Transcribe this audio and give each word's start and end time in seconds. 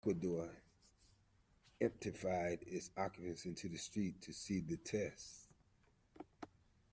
The 0.03 0.09
Eldorado 0.13 0.49
emptied 1.79 2.15
its 2.65 2.89
occupants 2.97 3.45
into 3.45 3.69
the 3.69 3.77
street 3.77 4.19
to 4.23 4.33
see 4.33 4.59
the 4.59 4.77
test. 4.77 5.47